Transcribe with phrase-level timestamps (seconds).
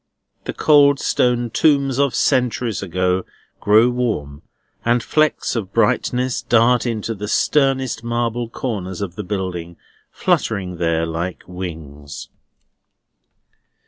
[0.45, 3.23] The cold stone tombs of centuries ago
[3.59, 4.41] grow warm;
[4.83, 9.77] and flecks of brightness dart into the sternest marble corners of the building,
[10.09, 12.29] fluttering there like wings.